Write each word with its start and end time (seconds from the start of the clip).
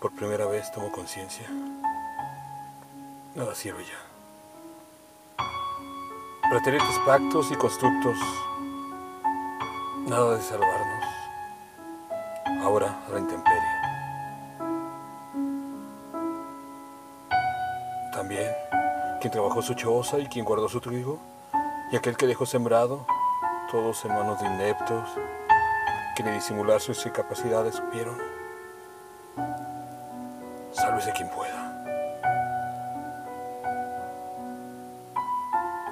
Por 0.00 0.12
primera 0.12 0.46
vez 0.46 0.72
tomo 0.72 0.90
conciencia. 0.90 1.46
Nada 3.34 3.54
sirve 3.54 3.84
ya. 3.84 3.98
Pretéritos 6.50 6.98
pactos 7.04 7.52
y 7.52 7.54
constructos. 7.56 8.18
Nada 10.06 10.36
de 10.36 10.42
salvarnos. 10.42 11.04
Ahora 12.62 12.98
a 13.06 13.10
la 13.10 13.18
intemperie. 13.18 13.60
También 18.12 18.50
quien 19.20 19.30
trabajó 19.30 19.60
su 19.60 19.74
choza 19.74 20.18
y 20.18 20.26
quien 20.26 20.46
guardó 20.46 20.68
su 20.68 20.80
trigo, 20.80 21.18
y 21.92 21.96
aquel 21.96 22.16
que 22.16 22.26
dejó 22.26 22.46
sembrado, 22.46 23.06
todos 23.70 24.02
en 24.06 24.14
manos 24.14 24.40
de 24.40 24.46
ineptos, 24.46 25.10
que 26.16 26.22
ni 26.22 26.30
disimular 26.30 26.80
sus 26.80 27.04
incapacidades 27.04 27.74
supieron. 27.74 28.16
Sálvese 30.72 31.12
quien 31.12 31.28
pueda. 31.30 31.66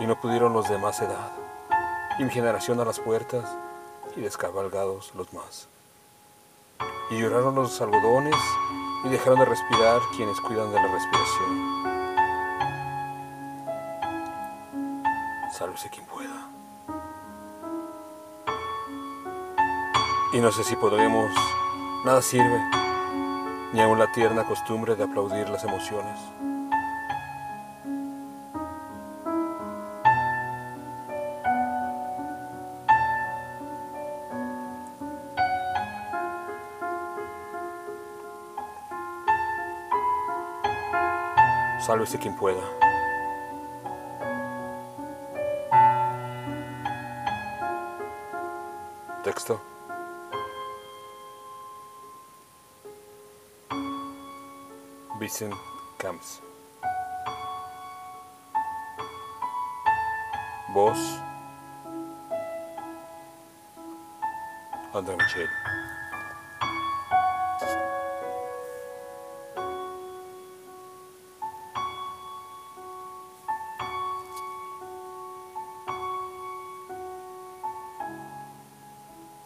Y 0.00 0.06
no 0.06 0.20
pudieron 0.20 0.52
los 0.52 0.68
de 0.68 0.78
más 0.78 1.00
edad, 1.00 1.32
y 2.18 2.24
mi 2.24 2.30
generación 2.30 2.78
a 2.80 2.84
las 2.84 3.00
puertas, 3.00 3.44
y 4.16 4.20
descabalgados 4.20 5.12
los 5.14 5.32
más. 5.32 5.68
Y 7.10 7.18
lloraron 7.18 7.56
los 7.56 7.80
algodones, 7.80 8.36
y 9.04 9.08
dejaron 9.08 9.40
de 9.40 9.44
respirar 9.44 10.00
quienes 10.16 10.40
cuidan 10.40 10.70
de 10.70 10.76
la 10.76 10.86
respiración. 10.86 11.78
Sálvese 15.52 15.90
quien 15.90 16.06
pueda. 16.06 16.48
Y 20.32 20.40
no 20.40 20.52
sé 20.52 20.62
si 20.62 20.76
podremos, 20.76 21.32
nada 22.04 22.22
sirve, 22.22 22.87
ni 23.72 23.80
aun 23.82 23.98
la 23.98 24.10
tierna 24.12 24.44
costumbre 24.44 24.96
de 24.96 25.04
aplaudir 25.04 25.48
las 25.48 25.64
emociones. 25.64 26.18
Sálvese 41.80 42.18
quien 42.18 42.36
pueda. 42.36 42.60
Texto. 49.24 49.77
besin 55.20 55.54
comes. 55.98 56.40
Boz 60.74 61.18
Adam 64.94 65.18
Çelik 65.18 65.50